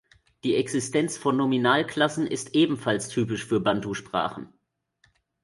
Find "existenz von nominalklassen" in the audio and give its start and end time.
0.55-2.25